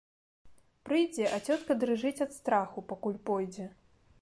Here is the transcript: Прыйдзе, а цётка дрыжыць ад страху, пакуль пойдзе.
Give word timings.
Прыйдзе, 0.87 1.27
а 1.37 1.39
цётка 1.47 1.77
дрыжыць 1.83 2.23
ад 2.27 2.31
страху, 2.39 2.85
пакуль 2.93 3.21
пойдзе. 3.29 3.71